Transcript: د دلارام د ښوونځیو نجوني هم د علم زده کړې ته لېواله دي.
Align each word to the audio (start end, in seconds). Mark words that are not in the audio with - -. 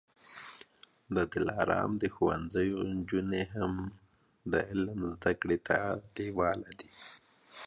د 1.15 1.17
دلارام 1.33 1.91
د 2.01 2.03
ښوونځیو 2.15 2.77
نجوني 2.95 3.43
هم 3.55 3.73
د 4.51 4.53
علم 4.69 4.99
زده 5.13 5.31
کړې 5.41 5.57
ته 5.67 5.77
لېواله 6.15 6.71
دي. 6.79 6.89